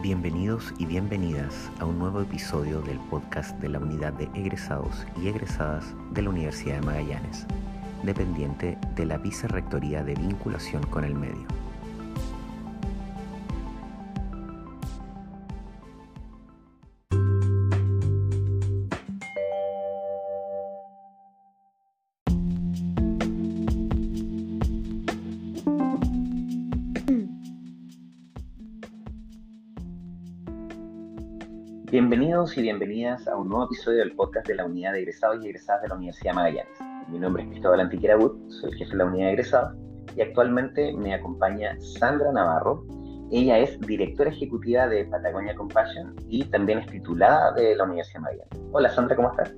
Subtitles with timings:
[0.00, 5.26] Bienvenidos y bienvenidas a un nuevo episodio del podcast de la Unidad de Egresados y
[5.26, 7.46] Egresadas de la Universidad de Magallanes,
[8.04, 11.48] dependiente de la Vicerrectoría de Vinculación con el Medio.
[32.38, 35.48] Bienvenidos y bienvenidas a un nuevo episodio del podcast de la Unidad de Egresados y
[35.48, 36.78] Egresadas de la Universidad de Magallanes.
[37.08, 39.76] Mi nombre es Cristóbal Antiquera Wood, soy jefe de la Unidad de Egresados
[40.14, 42.86] y actualmente me acompaña Sandra Navarro.
[43.32, 48.20] Ella es directora ejecutiva de Patagonia Compassion y también es titulada de la Universidad de
[48.20, 48.60] Magallanes.
[48.70, 49.52] Hola Sandra, ¿cómo estás?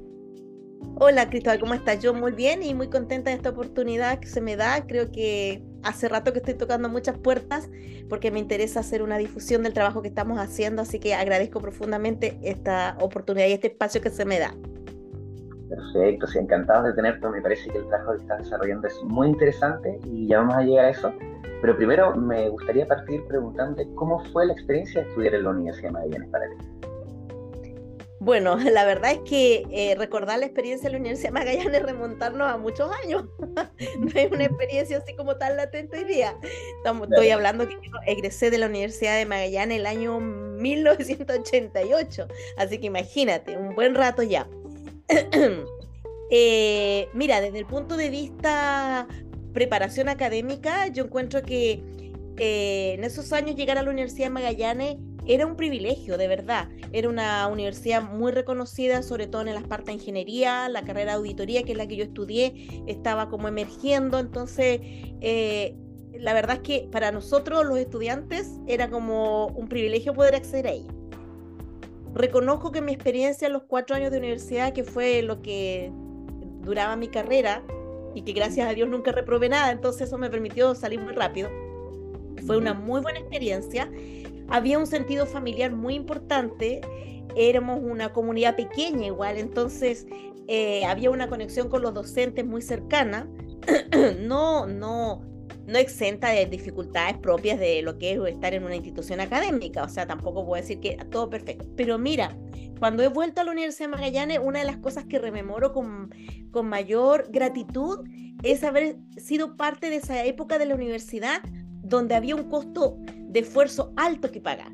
[1.02, 2.02] Hola Cristóbal, ¿cómo estás?
[2.02, 4.86] Yo muy bien y muy contenta de esta oportunidad que se me da.
[4.86, 7.70] Creo que hace rato que estoy tocando muchas puertas
[8.10, 12.38] porque me interesa hacer una difusión del trabajo que estamos haciendo, así que agradezco profundamente
[12.42, 14.54] esta oportunidad y este espacio que se me da.
[15.70, 17.26] Perfecto, sí, encantado de tenerte.
[17.30, 20.62] Me parece que el trabajo que estás desarrollando es muy interesante y ya vamos a
[20.62, 21.14] llegar a eso.
[21.62, 25.88] Pero primero me gustaría partir preguntando cómo fue la experiencia de estudiar en la Universidad
[25.88, 26.89] de Magallanes para ti.
[28.20, 31.82] Bueno, la verdad es que eh, recordar la experiencia de la Universidad de Magallanes es
[31.82, 33.24] remontarnos a muchos años.
[33.98, 36.36] no es una experiencia así como tan latente hoy día.
[36.76, 42.28] Estamos, estoy hablando que yo egresé de la Universidad de Magallanes el año 1988.
[42.58, 44.46] Así que imagínate, un buen rato ya.
[46.30, 49.08] eh, mira, desde el punto de vista
[49.54, 51.82] preparación académica, yo encuentro que
[52.36, 56.68] eh, en esos años llegar a la Universidad de Magallanes era un privilegio, de verdad.
[56.92, 61.18] Era una universidad muy reconocida, sobre todo en las partes de ingeniería, la carrera de
[61.18, 64.18] auditoría, que es la que yo estudié, estaba como emergiendo.
[64.18, 64.80] Entonces,
[65.20, 65.76] eh,
[66.14, 70.72] la verdad es que para nosotros los estudiantes era como un privilegio poder acceder a
[70.72, 70.92] ella.
[72.14, 75.92] Reconozco que mi experiencia en los cuatro años de universidad, que fue lo que
[76.62, 77.62] duraba mi carrera,
[78.14, 81.48] y que gracias a Dios nunca reprobé nada, entonces eso me permitió salir muy rápido.
[82.46, 83.90] Fue una muy buena experiencia
[84.50, 86.80] había un sentido familiar muy importante,
[87.36, 90.06] éramos una comunidad pequeña igual, entonces
[90.48, 93.28] eh, había una conexión con los docentes muy cercana,
[94.20, 95.22] no, no,
[95.66, 99.88] no exenta de dificultades propias de lo que es estar en una institución académica, o
[99.88, 102.36] sea, tampoco puedo decir que todo perfecto, pero mira,
[102.80, 106.10] cuando he vuelto a la Universidad de Magallanes, una de las cosas que rememoro con,
[106.50, 108.08] con mayor gratitud
[108.42, 111.42] es haber sido parte de esa época de la universidad
[111.82, 112.96] donde había un costo
[113.30, 114.72] de esfuerzo alto que pagar.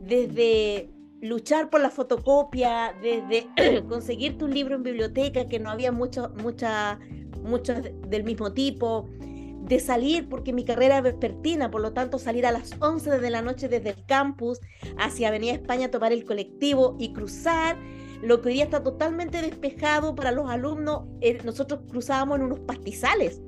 [0.00, 0.90] Desde
[1.20, 3.46] luchar por la fotocopia, desde
[3.88, 6.98] conseguirte un libro en biblioteca, que no había muchos mucha,
[7.42, 7.78] muchos
[8.08, 12.52] del mismo tipo, de salir, porque mi carrera es vespertina, por lo tanto salir a
[12.52, 14.60] las 11 de la noche desde el campus
[14.98, 17.78] hacia Avenida España, tomar el colectivo y cruzar.
[18.22, 22.60] Lo que hoy día está totalmente despejado para los alumnos, eh, nosotros cruzábamos en unos
[22.60, 23.40] pastizales,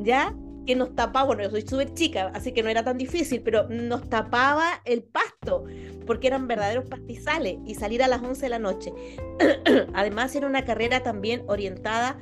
[0.00, 0.34] ¿ya?
[0.66, 3.68] Que nos tapaba, bueno, yo soy súper chica, así que no era tan difícil, pero
[3.68, 5.64] nos tapaba el pasto,
[6.06, 8.92] porque eran verdaderos pastizales, y salir a las 11 de la noche.
[9.94, 12.18] Además, era una carrera también orientada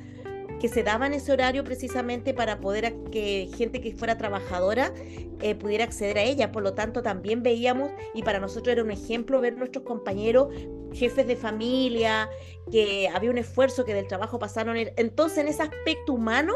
[0.63, 4.93] que se daba en ese horario precisamente para poder que gente que fuera trabajadora
[5.41, 6.53] eh, pudiera acceder a ella.
[6.53, 10.47] Por lo tanto, también veíamos, y para nosotros era un ejemplo ver nuestros compañeros,
[10.93, 12.29] jefes de familia,
[12.71, 14.77] que había un esfuerzo que del trabajo pasaron.
[14.77, 16.53] Entonces, en ese aspecto humano,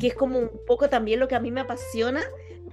[0.00, 2.22] que es como un poco también lo que a mí me apasiona.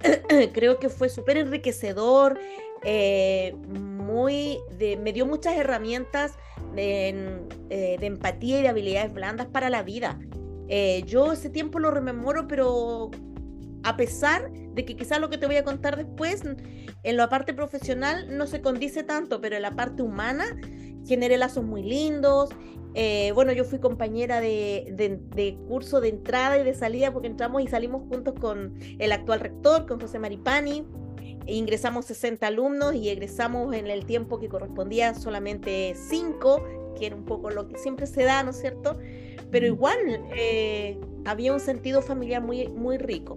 [0.53, 2.39] Creo que fue súper enriquecedor,
[2.83, 4.59] eh, muy
[4.99, 6.33] me dio muchas herramientas
[6.75, 10.19] de, eh, de, empatía y de habilidades blandas para la vida.
[10.67, 13.11] Eh, yo ese tiempo lo rememoro, pero
[13.83, 16.43] a pesar de que quizás lo que te voy a contar después,
[17.03, 20.45] en la parte profesional no se condice tanto, pero en la parte humana
[21.05, 22.49] generé lazos muy lindos
[22.95, 27.67] eh, bueno, yo fui compañera de, curso de entrada y de salida porque entramos y
[27.67, 30.85] salimos juntos con el actual rector, con José Maripani.
[31.45, 36.63] E ingresamos 60 alumnos y egresamos en el tiempo que correspondía solamente 5,
[36.97, 38.97] que era un poco lo que siempre se da, ¿no es cierto?
[39.51, 39.97] Pero igual
[40.35, 43.35] eh, había un sentido familiar muy, muy rico.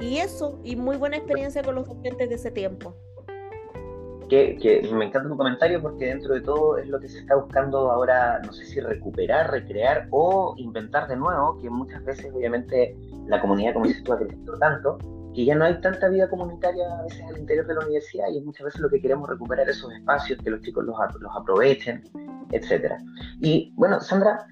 [0.00, 2.96] Y eso, y muy buena experiencia con los docentes de ese tiempo
[4.28, 7.90] que, me encanta tu comentario porque dentro de todo es lo que se está buscando
[7.90, 12.96] ahora, no sé si recuperar, recrear o inventar de nuevo, que muchas veces obviamente
[13.28, 14.98] la comunidad, como dices tú, ha crecido tanto,
[15.34, 18.40] que ya no hay tanta vida comunitaria a veces al interior de la universidad y
[18.40, 22.02] muchas veces lo que queremos recuperar esos espacios, que los chicos los, los aprovechen,
[22.52, 22.98] etcétera.
[23.40, 24.46] Y bueno, Sandra,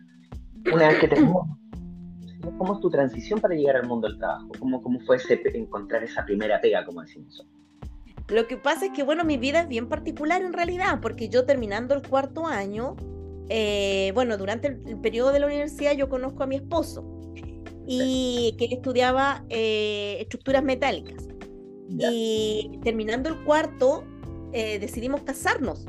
[0.72, 1.46] una vez que tenemos
[2.58, 4.48] ¿cómo es tu transición para llegar al mundo del trabajo?
[4.58, 7.46] ¿Cómo, cómo fue ese, encontrar esa primera pega, como decimos?
[8.28, 11.44] Lo que pasa es que, bueno, mi vida es bien particular en realidad, porque yo
[11.44, 12.96] terminando el cuarto año,
[13.48, 17.04] eh, bueno, durante el, periodo de la universidad yo conozco a mi esposo
[17.86, 21.28] y que estudiaba eh, estructuras metálicas.
[21.90, 24.04] Y terminando el cuarto,
[24.52, 25.84] eh, decidimos casarnos,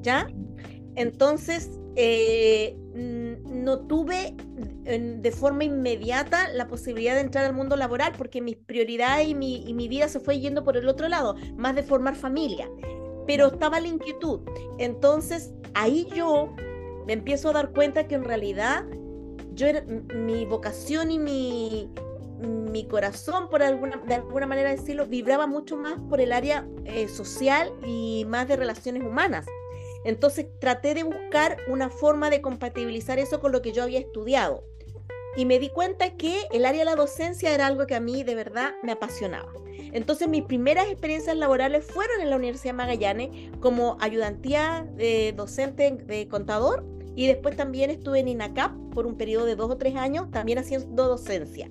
[0.00, 0.26] ¿ya?
[0.96, 1.70] Entonces,
[3.54, 4.34] no tuve
[4.84, 9.64] de forma inmediata la posibilidad de entrar al mundo laboral porque mis prioridades y mi,
[9.66, 12.68] y mi vida se fue yendo por el otro lado, más de formar familia.
[13.26, 14.40] Pero estaba la inquietud.
[14.78, 16.54] Entonces, ahí yo
[17.06, 18.84] me empiezo a dar cuenta que en realidad
[19.54, 19.82] yo era,
[20.14, 21.90] mi vocación y mi,
[22.40, 27.08] mi corazón, por alguna, de alguna manera decirlo, vibraba mucho más por el área eh,
[27.08, 29.46] social y más de relaciones humanas.
[30.04, 34.64] Entonces traté de buscar una forma de compatibilizar eso con lo que yo había estudiado.
[35.36, 38.22] Y me di cuenta que el área de la docencia era algo que a mí
[38.22, 39.52] de verdad me apasionaba.
[39.92, 46.28] Entonces mis primeras experiencias laborales fueron en la Universidad Magallanes como ayudantía de docente de
[46.28, 46.84] contador
[47.16, 50.58] y después también estuve en INACAP por un periodo de dos o tres años también
[50.58, 51.70] haciendo docencia.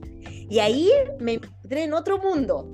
[0.50, 0.90] Y ahí
[1.20, 2.68] me encontré en otro mundo.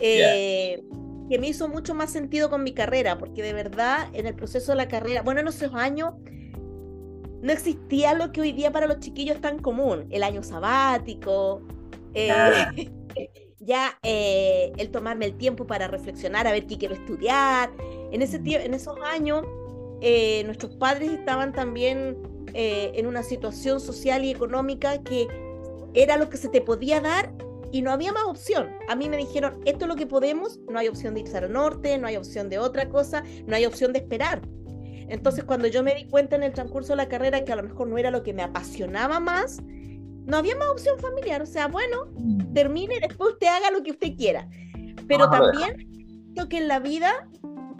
[0.00, 0.82] Eh,
[1.30, 4.72] que me hizo mucho más sentido con mi carrera, porque de verdad en el proceso
[4.72, 6.14] de la carrera, bueno, en esos años
[7.40, 11.62] no existía lo que hoy día para los chiquillos es tan común, el año sabático,
[12.14, 12.32] eh,
[13.60, 17.70] ya eh, el tomarme el tiempo para reflexionar, a ver qué quiero estudiar.
[18.10, 19.44] En, ese en esos años
[20.00, 22.18] eh, nuestros padres estaban también
[22.52, 25.28] en una situación social y económica que
[25.94, 27.32] era lo que se te podía dar
[27.72, 28.70] y no había más opción.
[28.88, 31.52] A mí me dijeron, esto es lo que podemos, no hay opción de irse al
[31.52, 34.42] norte, no hay opción de otra cosa, no hay opción de esperar.
[35.08, 37.64] Entonces, cuando yo me di cuenta en el transcurso de la carrera que a lo
[37.64, 41.42] mejor no era lo que me apasionaba más, no había más opción familiar.
[41.42, 42.52] O sea, bueno, mm.
[42.54, 44.48] termine y después usted haga lo que usted quiera.
[45.08, 45.88] Pero también
[46.34, 47.28] creo que en la vida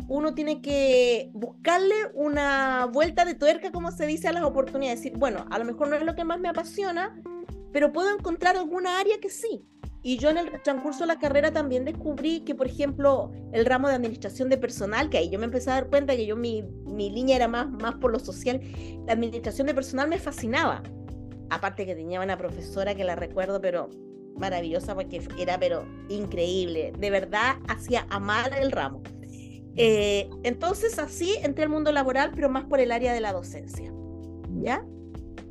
[0.09, 5.01] uno tiene que buscarle una vuelta de tuerca, como se dice, a las oportunidades.
[5.01, 7.17] Decir, bueno, a lo mejor no es lo que más me apasiona,
[7.73, 9.65] pero puedo encontrar alguna área que sí.
[10.03, 13.89] Y yo en el transcurso de la carrera también descubrí que, por ejemplo, el ramo
[13.89, 16.63] de administración de personal, que ahí yo me empecé a dar cuenta que yo mi,
[16.87, 18.61] mi línea era más, más por lo social,
[19.07, 20.83] la administración de personal me fascinaba.
[21.51, 23.91] Aparte que tenía una profesora que la recuerdo, pero
[24.37, 26.93] maravillosa porque era, pero increíble.
[26.99, 29.03] De verdad hacía amar el ramo.
[29.77, 33.93] Eh, entonces así entré al mundo laboral, pero más por el área de la docencia.
[34.63, 34.85] ¿Ya?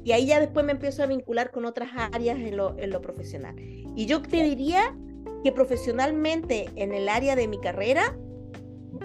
[0.04, 3.02] Y ahí ya después me empiezo a vincular con otras áreas en lo, en lo
[3.02, 3.56] profesional.
[3.60, 4.96] Y yo te diría
[5.44, 8.18] que profesionalmente en el área de mi carrera,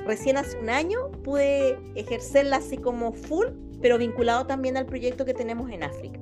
[0.07, 3.47] recién hace un año pude ejercerla así como full,
[3.81, 6.21] pero vinculado también al proyecto que tenemos en África.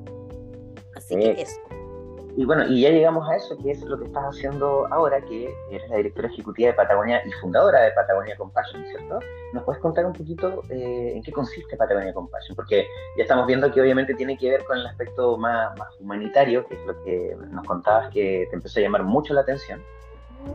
[0.97, 1.61] Así que eso.
[2.35, 5.55] Y bueno, y ya llegamos a eso, que es lo que estás haciendo ahora, que
[5.71, 9.19] eres la directora ejecutiva de Patagonia y fundadora de Patagonia Compassion, ¿cierto?
[9.53, 12.57] ¿Nos puedes contar un poquito eh, en qué consiste Patagonia Compassion?
[12.57, 12.87] Porque
[13.19, 16.75] ya estamos viendo que obviamente tiene que ver con el aspecto más, más humanitario, que
[16.75, 19.83] es lo que nos contabas que te empezó a llamar mucho la atención.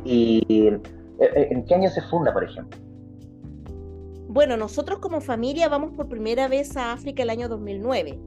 [0.04, 0.82] ¿Y eh,
[1.20, 2.80] eh, en qué año se funda, por ejemplo?
[4.30, 8.20] Bueno, nosotros como familia vamos por primera vez a África el año 2009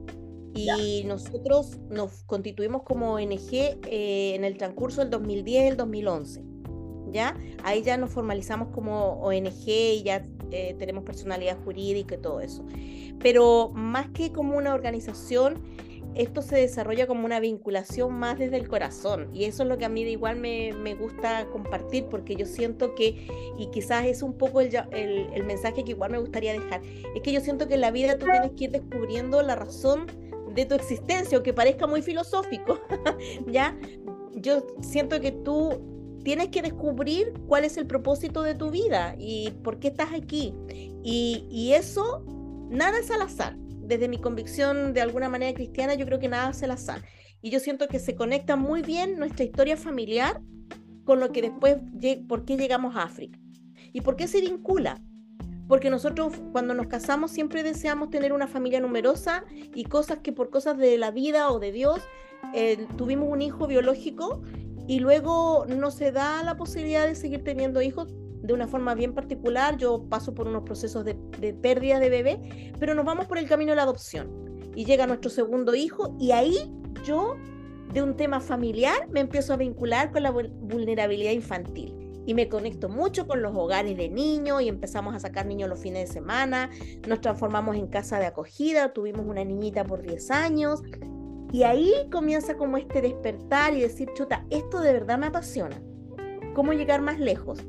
[0.53, 6.43] y nosotros nos constituimos como ONG eh, en el transcurso del 2010 y el 2011.
[7.11, 7.35] ¿Ya?
[7.63, 12.65] Ahí ya nos formalizamos como ONG y ya eh, tenemos personalidad jurídica y todo eso.
[13.19, 15.61] Pero más que como una organización,
[16.15, 19.29] esto se desarrolla como una vinculación más desde el corazón.
[19.33, 22.45] Y eso es lo que a mí de igual me, me gusta compartir, porque yo
[22.45, 23.27] siento que,
[23.57, 26.81] y quizás es un poco el, el, el mensaje que igual me gustaría dejar,
[27.15, 30.07] es que yo siento que en la vida tú tienes que ir descubriendo la razón
[30.53, 32.79] de tu existencia, aunque parezca muy filosófico,
[33.47, 33.77] ¿ya?
[34.33, 39.51] Yo siento que tú tienes que descubrir cuál es el propósito de tu vida y
[39.63, 40.53] por qué estás aquí.
[41.03, 42.23] Y, y eso,
[42.69, 43.55] nada es al azar.
[43.57, 47.03] Desde mi convicción de alguna manera cristiana, yo creo que nada es al azar.
[47.41, 50.41] Y yo siento que se conecta muy bien nuestra historia familiar
[51.03, 51.77] con lo que después,
[52.27, 53.39] por qué llegamos a África.
[53.91, 55.01] ¿Y por qué se vincula?
[55.71, 60.49] Porque nosotros cuando nos casamos siempre deseamos tener una familia numerosa y cosas que por
[60.49, 62.01] cosas de la vida o de Dios
[62.53, 64.41] eh, tuvimos un hijo biológico
[64.85, 69.13] y luego no se da la posibilidad de seguir teniendo hijos de una forma bien
[69.13, 69.77] particular.
[69.77, 73.47] Yo paso por unos procesos de, de pérdida de bebé, pero nos vamos por el
[73.47, 74.27] camino de la adopción.
[74.75, 76.69] Y llega nuestro segundo hijo y ahí
[77.05, 77.37] yo,
[77.93, 82.00] de un tema familiar, me empiezo a vincular con la vulnerabilidad infantil
[82.31, 85.81] y me conecto mucho con los hogares de niños y empezamos a sacar niños los
[85.81, 86.69] fines de semana,
[87.05, 90.81] nos transformamos en casa de acogida, tuvimos una niñita por 10 años
[91.51, 95.81] y ahí comienza como este despertar y decir, chuta, esto de verdad me apasiona.
[96.55, 97.59] ¿Cómo llegar más lejos?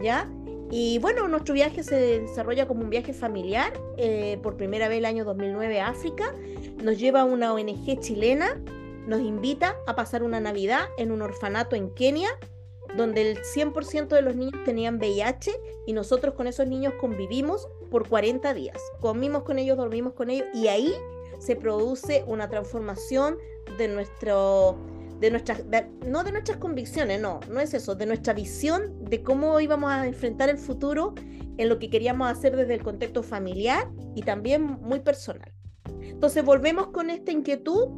[0.00, 0.28] ¿Ya?
[0.72, 3.72] Y bueno, nuestro viaje se desarrolla como un viaje familiar.
[3.98, 6.34] Eh, por primera vez el año 2009 a África.
[6.82, 8.60] Nos lleva una ONG chilena,
[9.06, 12.30] nos invita a pasar una Navidad en un orfanato en Kenia,
[12.96, 15.52] donde el 100% de los niños tenían VIH
[15.86, 18.78] y nosotros con esos niños convivimos por 40 días.
[19.00, 20.92] Comimos con ellos, dormimos con ellos y ahí
[21.38, 23.36] se produce una transformación
[23.78, 24.76] de nuestro
[25.20, 25.62] de nuestras
[26.06, 30.06] no de nuestras convicciones, no, no es eso, de nuestra visión de cómo íbamos a
[30.06, 31.14] enfrentar el futuro
[31.58, 35.52] en lo que queríamos hacer desde el contexto familiar y también muy personal.
[36.00, 37.88] Entonces volvemos con esta inquietud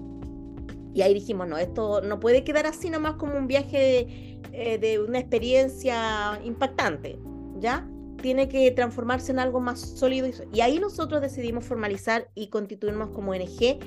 [0.92, 5.00] y ahí dijimos, no, esto no puede quedar así nomás como un viaje eh, de
[5.00, 7.18] una experiencia impactante,
[7.58, 7.88] ¿ya?
[8.22, 10.28] Tiene que transformarse en algo más sólido.
[10.52, 13.78] Y ahí nosotros decidimos formalizar y constituirnos como ONG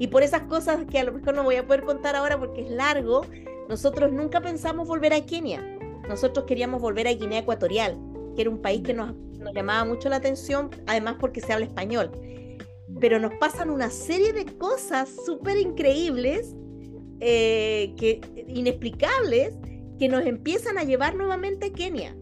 [0.00, 2.62] y por esas cosas que a lo mejor no voy a poder contar ahora porque
[2.62, 3.20] es largo,
[3.68, 5.62] nosotros nunca pensamos volver a Kenia.
[6.08, 7.98] Nosotros queríamos volver a Guinea Ecuatorial,
[8.34, 9.14] que era un país que nos,
[9.54, 12.10] llamaba mucho la atención, además porque se habla español.
[12.98, 16.54] Pero nos pasan una serie de cosas súper increíbles,
[17.20, 19.54] eh, que, inexplicables,
[20.00, 22.16] que nos empiezan a llevar nuevamente a Kenia.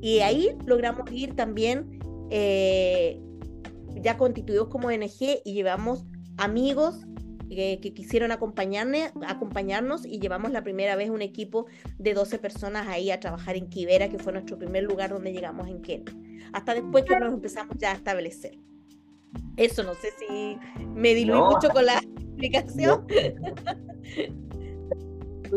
[0.00, 2.00] Y ahí logramos ir también
[2.30, 3.20] eh,
[4.02, 6.04] ya constituidos como ONG y llevamos
[6.36, 7.06] amigos
[7.48, 13.20] que, quisieron acompañarnos y llevamos la primera vez un equipo de 12 personas ahí a
[13.20, 16.12] trabajar en Kibera, que fue nuestro primer lugar donde llegamos en Kenia.
[16.52, 18.58] Hasta después que nos empezamos ya a establecer.
[19.56, 23.06] Eso no sé si me diluí mucho con la explicación.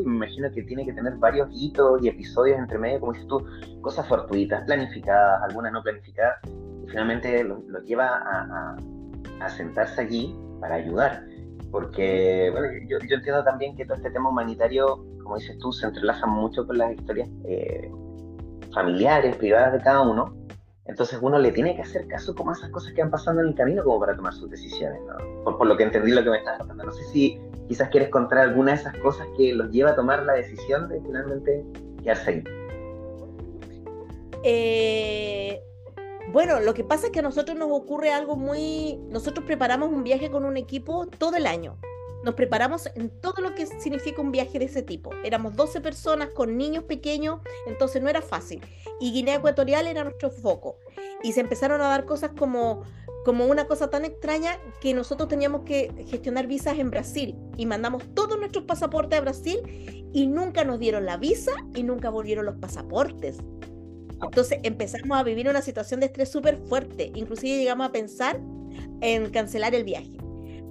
[0.04, 3.46] me imagino que tiene que tener varios hitos y episodios entre medio, como dices tú,
[3.82, 6.40] cosas fortuitas, planificadas, algunas no planificadas,
[6.84, 8.78] y finalmente los lo lleva a,
[9.40, 11.24] a, sentarse allí para ayudar.
[11.72, 16.26] Porque bueno, yo, entiendo también que todo este tema humanitario, como dices tú, se entrelaza
[16.26, 17.92] mucho con las historias eh,
[18.74, 20.36] familiares, privadas de cada uno.
[20.86, 23.48] Entonces uno le tiene que hacer caso como a esas cosas que van pasando en
[23.48, 25.44] el camino como para tomar sus decisiones, ¿no?
[25.44, 26.84] Por, por lo que entendí lo que me estás contando.
[26.84, 30.24] No sé si quizás quieres contar alguna de esas cosas que los lleva a tomar
[30.24, 31.64] la decisión de finalmente
[32.04, 32.44] quedarse ahí.
[34.44, 35.64] Eh,
[36.32, 39.00] bueno, lo que pasa es que a nosotros nos ocurre algo muy...
[39.10, 41.78] Nosotros preparamos un viaje con un equipo todo el año.
[42.24, 45.12] Nos preparamos en todo lo que significa un viaje de ese tipo.
[45.24, 48.62] Éramos 12 personas con niños pequeños, entonces no era fácil.
[49.00, 50.78] Y Guinea Ecuatorial era nuestro foco.
[51.26, 52.84] Y se empezaron a dar cosas como,
[53.26, 57.36] como una cosa tan extraña que nosotros teníamos que gestionar visas en Brasil.
[57.58, 62.12] Y mandamos todos nuestros pasaportes a Brasil y nunca nos dieron la visa y nunca
[62.12, 63.38] volvieron los pasaportes.
[64.22, 68.40] Entonces empezamos a vivir una situación de estrés súper fuerte, inclusive llegamos a pensar
[69.02, 70.18] en cancelar el viaje.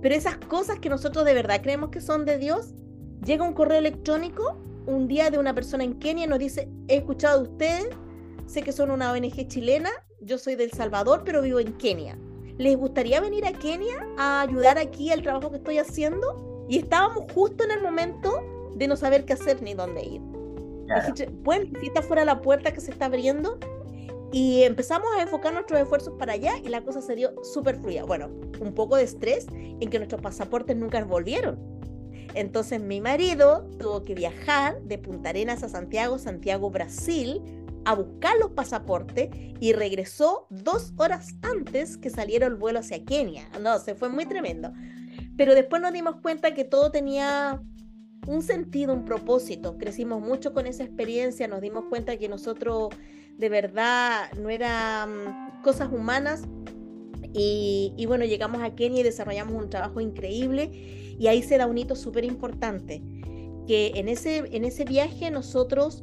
[0.01, 2.75] Pero esas cosas que nosotros de verdad creemos que son de Dios,
[3.25, 4.57] llega un correo electrónico
[4.87, 7.89] un día de una persona en Kenia y nos dice, he escuchado de ustedes,
[8.47, 9.91] sé que son una ONG chilena,
[10.25, 12.19] yo soy del Salvador, pero vivo en Kenia.
[12.59, 16.67] ¿Les gustaría venir a Kenia a ayudar aquí al trabajo que estoy haciendo?
[16.69, 18.43] Y estábamos justo en el momento
[18.77, 20.21] de no saber qué hacer ni dónde ir
[21.43, 23.59] bueno, si está fuera la puerta que se está abriendo
[24.33, 28.05] y empezamos a enfocar nuestros esfuerzos para allá y la cosa se dio súper fluida.
[28.05, 31.59] Bueno, un poco de estrés en que nuestros pasaportes nunca volvieron.
[32.35, 37.41] Entonces mi marido tuvo que viajar de Punta Arenas a Santiago, Santiago, Brasil,
[37.85, 39.29] a buscar los pasaportes
[39.61, 43.49] y regresó dos horas antes que saliera el vuelo hacia Kenia.
[43.61, 44.73] No, se fue muy tremendo.
[45.37, 47.61] Pero después nos dimos cuenta que todo tenía
[48.27, 49.79] un sentido, un propósito.
[49.79, 52.91] Crecimos mucho con esa experiencia, nos dimos cuenta que nosotros
[53.37, 56.43] de verdad no eran cosas humanas.
[57.37, 60.71] Y, bueno, llegamos a Kenia y desarrollamos un trabajo increíble
[61.19, 63.03] y ahí se da un hito súper importante,
[63.67, 66.01] que en ese, en ese viaje nosotros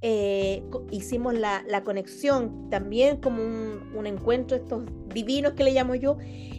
[0.00, 6.18] eh, hicimos la, conexión también como un, un, encuentro, estos divinos que le llamo yo,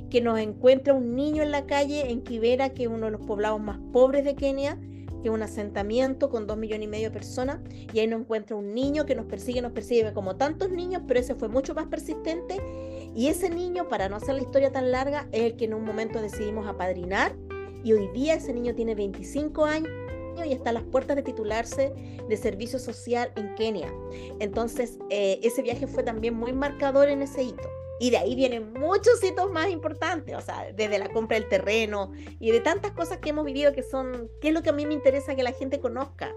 [0.09, 3.21] que nos encuentra un niño en la calle en Kibera, que es uno de los
[3.21, 4.77] poblados más pobres de Kenia,
[5.21, 7.59] que es un asentamiento con dos millones y medio de personas,
[7.93, 11.19] y ahí nos encuentra un niño que nos persigue, nos persigue como tantos niños, pero
[11.19, 12.57] ese fue mucho más persistente,
[13.15, 15.85] y ese niño, para no hacer la historia tan larga, es el que en un
[15.85, 17.35] momento decidimos apadrinar,
[17.83, 19.89] y hoy día ese niño tiene 25 años
[20.45, 21.93] y está a las puertas de titularse
[22.27, 23.93] de servicio social en Kenia.
[24.39, 27.69] Entonces, eh, ese viaje fue también muy marcador en ese hito.
[27.99, 32.13] Y de ahí vienen muchos hitos más importantes, o sea, desde la compra del terreno
[32.39, 34.85] y de tantas cosas que hemos vivido que son, que es lo que a mí
[34.85, 36.33] me interesa que la gente conozca.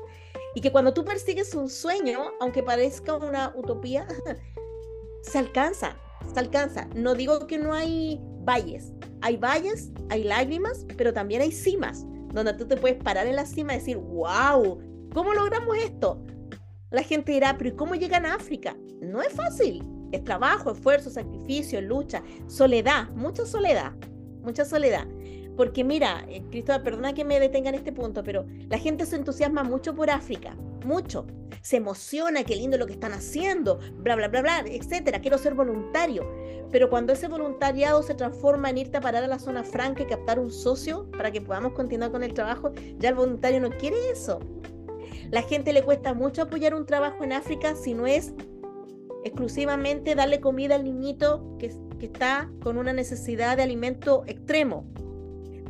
[0.55, 4.07] Y que cuando tú persigues un sueño, aunque parezca una utopía,
[5.23, 5.97] se alcanza,
[6.35, 6.89] se alcanza.
[6.95, 12.55] No digo que no hay valles, hay valles, hay lágrimas, pero también hay cimas, donde
[12.55, 14.79] tú te puedes parar en la cima y decir, wow,
[15.13, 16.23] ¿cómo logramos esto?
[16.91, 18.77] La gente dirá, pero ¿y cómo llegan a África?
[19.01, 19.83] No es fácil.
[20.13, 23.93] Es trabajo, esfuerzo, sacrificio, lucha, soledad, mucha soledad,
[24.43, 25.07] mucha soledad.
[25.57, 29.17] Porque mira, eh, Cristóbal, perdona que me detenga en este punto, pero la gente se
[29.17, 31.27] entusiasma mucho por África, mucho.
[31.63, 35.21] Se emociona, qué lindo lo que están haciendo, bla, bla, bla, bla, etcétera.
[35.21, 36.29] Quiero ser voluntario.
[36.71, 40.07] Pero cuando ese voluntariado se transforma en irte a parar a la zona franca y
[40.07, 43.97] captar un socio para que podamos continuar con el trabajo, ya el voluntario no quiere
[44.11, 44.41] eso.
[45.31, 48.35] La gente le cuesta mucho apoyar un trabajo en África si no es
[49.25, 54.85] exclusivamente darle comida al niñito que, que está con una necesidad de alimento extremo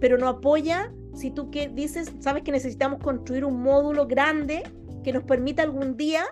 [0.03, 4.65] pero no apoya si tú que dices, sabes que necesitamos construir un módulo grande
[5.03, 6.25] que nos permita algún día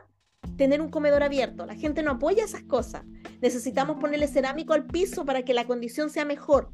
[0.57, 1.67] tener un comedor abierto.
[1.67, 3.05] La gente no apoya esas cosas.
[3.41, 6.71] Necesitamos ponerle cerámico al piso para que la condición sea mejor.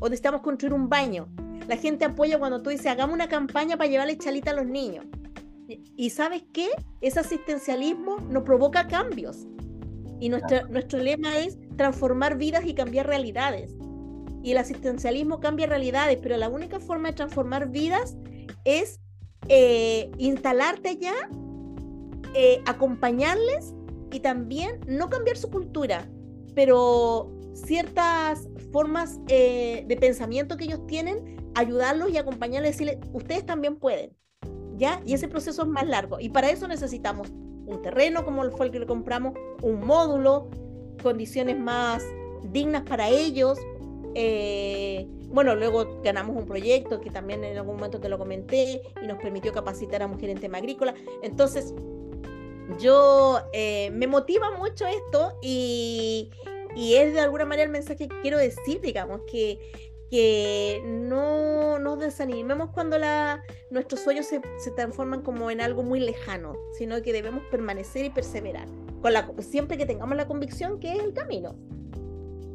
[0.00, 1.28] O necesitamos construir un baño.
[1.68, 5.06] La gente apoya cuando tú dices, hagamos una campaña para llevarle chalita a los niños.
[5.96, 6.68] Y sabes qué?
[7.00, 9.46] Ese asistencialismo nos provoca cambios.
[10.20, 13.74] Y nuestro, nuestro lema es transformar vidas y cambiar realidades
[14.44, 18.14] y el asistencialismo cambia realidades, pero la única forma de transformar vidas
[18.64, 19.00] es
[19.48, 21.14] eh, instalarte allá,
[22.34, 23.74] eh, acompañarles
[24.12, 26.08] y también no cambiar su cultura,
[26.54, 33.76] pero ciertas formas eh, de pensamiento que ellos tienen, ayudarlos y acompañarles, decirles, ustedes también
[33.76, 34.10] pueden,
[34.76, 35.00] ¿ya?
[35.06, 36.18] Y ese proceso es más largo.
[36.20, 37.30] Y para eso necesitamos
[37.66, 40.48] un terreno como fue el que le compramos, un módulo,
[41.02, 42.04] condiciones más
[42.52, 43.58] dignas para ellos,
[44.14, 49.06] eh, bueno, luego ganamos un proyecto que también en algún momento te lo comenté y
[49.06, 50.94] nos permitió capacitar a mujeres en tema agrícola.
[51.22, 51.74] Entonces,
[52.78, 56.30] yo eh, me motiva mucho esto y,
[56.76, 59.58] es de alguna manera el mensaje que quiero decir, digamos, que,
[60.08, 65.98] que no nos desanimemos cuando la, nuestros sueños se, se, transforman como en algo muy
[65.98, 68.68] lejano, sino que debemos permanecer y perseverar,
[69.02, 71.56] con la, siempre que tengamos la convicción que es el camino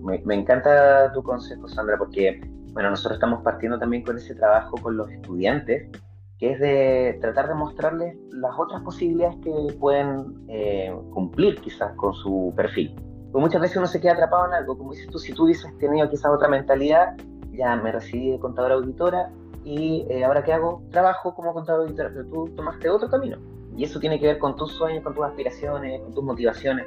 [0.02, 2.40] me, encanta tu consejo, Sandra, porque
[2.80, 5.90] bueno, nosotros estamos partiendo también con ese trabajo con los estudiantes,
[6.38, 12.14] que es de tratar de mostrarles las otras posibilidades que pueden eh, cumplir quizás con
[12.14, 12.96] su perfil.
[13.34, 15.78] Porque muchas veces uno se queda atrapado en algo, como dices tú, si tú dices
[15.78, 17.18] tenido quizás otra mentalidad,
[17.52, 19.30] ya me recibí de contadora auditora
[19.66, 23.40] y eh, ahora qué hago, trabajo como contadora auditora, pero tú tomaste otro camino.
[23.76, 26.86] Y eso tiene que ver con tus sueños, con tus aspiraciones, con tus motivaciones.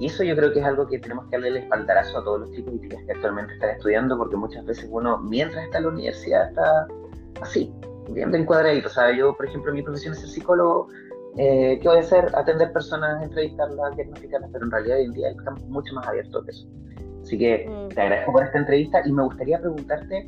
[0.00, 2.40] Y eso yo creo que es algo que tenemos que darle el espaldarazo a todos
[2.40, 5.84] los chicos y chicas que actualmente están estudiando, porque muchas veces uno, mientras está en
[5.84, 6.86] la universidad, está
[7.40, 7.72] así,
[8.10, 8.88] bien encuadradito.
[8.88, 10.88] O sea, yo, por ejemplo, mi profesión es ser psicólogo,
[11.36, 12.30] eh, ¿qué voy a hacer?
[12.34, 16.50] Atender personas, entrevistarlas, diagnosticarlas, pero en realidad hoy en día estamos mucho más abiertos que
[16.50, 16.66] eso.
[17.22, 17.88] Así que mm.
[17.94, 20.26] te agradezco por esta entrevista y me gustaría preguntarte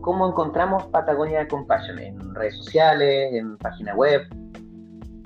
[0.00, 4.22] cómo encontramos Patagonia Compassion en redes sociales, en página web,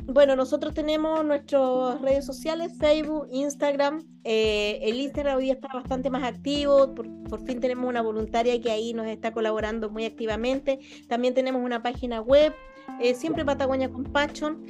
[0.09, 4.07] bueno, nosotros tenemos nuestras redes sociales, Facebook, Instagram.
[4.23, 6.95] Eh, el Instagram hoy está bastante más activo.
[6.95, 10.79] Por, fin tenemos una voluntaria que ahí nos está colaborando muy activamente.
[11.09, 12.55] También tenemos una página web,
[13.01, 14.65] eh, siempre Patagonia Compassion.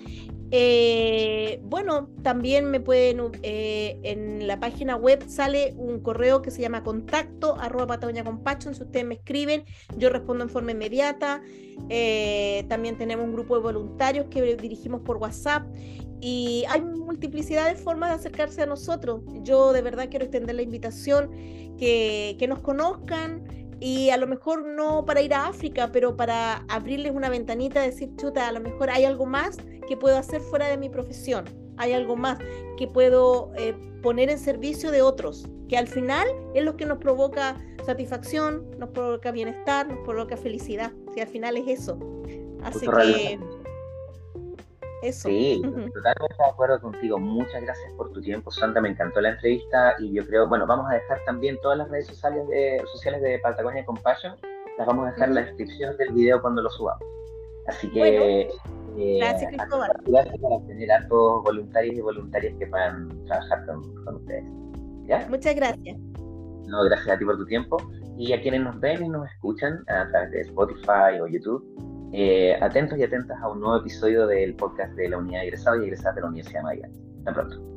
[0.53, 6.63] Eh, bueno, también me pueden, eh, en la página web sale un correo que se
[6.63, 8.25] llama contacto arroba Patagonia.
[8.59, 9.65] Si ustedes me escriben,
[9.97, 11.43] yo respondo en forma inmediata.
[12.69, 15.67] También tenemos un grupo de voluntarios que dirigimos por WhatsApp
[16.21, 19.23] y hay multiplicidad de formas de acercarse a nosotros.
[19.43, 21.31] Yo de verdad quiero extender la invitación
[21.77, 26.65] que, que nos conozcan, y a lo mejor no para ir a África, pero para
[26.69, 29.59] abrirles una ventanita, decir, chuta, a lo mejor hay algo más
[29.89, 31.45] que puedo hacer fuera de mi profesión,
[31.77, 32.39] hay algo más
[32.79, 36.99] que puedo eh, poner en servicio de otros, que al final es lo que nos
[36.99, 41.99] provoca satisfacción, nos provoca bienestar, nos provoca felicidad, si al final es eso.
[42.63, 43.39] Así que...
[45.03, 47.19] Sí, totalmente de acuerdo contigo.
[47.19, 48.81] Muchas gracias por tu tiempo, Santa.
[48.81, 52.07] Me encantó la entrevista y yo creo, bueno, vamos a dejar también todas las redes
[52.07, 54.35] sociales de, sociales de Patagonia Compassion.
[54.79, 57.03] Las vamos a dejar en la descripción del video cuando lo subamos.
[57.67, 58.49] Así que
[58.97, 59.91] eh, gracias, Cristóbal.
[60.11, 64.45] Para tener a todos voluntarios y voluntarias que puedan trabajar con, con ustedes.
[65.07, 65.27] ¿Ya?
[65.29, 65.99] Muchas gracias.
[66.67, 67.77] No, gracias a ti por tu tiempo.
[68.17, 71.63] Y a quienes nos ven y nos escuchan a través de Spotify o YouTube,
[72.19, 75.81] eh, atentos y atentas a un nuevo episodio del podcast de la Unidad de Egresados
[75.81, 76.83] y Egresadas de la Universidad de
[77.19, 77.76] Hasta pronto.